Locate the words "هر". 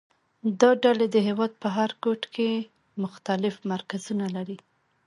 1.77-1.89